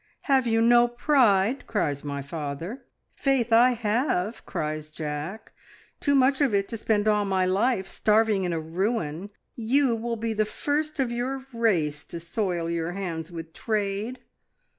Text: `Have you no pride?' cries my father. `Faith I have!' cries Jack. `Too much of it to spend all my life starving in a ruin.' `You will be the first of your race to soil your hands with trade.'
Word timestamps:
`Have 0.27 0.47
you 0.47 0.61
no 0.63 0.87
pride?' 0.87 1.67
cries 1.67 2.03
my 2.03 2.23
father. 2.23 2.85
`Faith 3.15 3.51
I 3.51 3.73
have!' 3.73 4.43
cries 4.47 4.89
Jack. 4.89 5.51
`Too 6.01 6.15
much 6.17 6.41
of 6.41 6.55
it 6.55 6.67
to 6.69 6.77
spend 6.77 7.07
all 7.07 7.23
my 7.23 7.45
life 7.45 7.87
starving 7.87 8.43
in 8.43 8.51
a 8.51 8.59
ruin.' 8.59 9.29
`You 9.55 9.95
will 10.01 10.15
be 10.17 10.33
the 10.33 10.43
first 10.43 10.99
of 10.99 11.11
your 11.11 11.43
race 11.53 12.03
to 12.05 12.19
soil 12.19 12.67
your 12.67 12.93
hands 12.93 13.31
with 13.31 13.53
trade.' 13.53 14.21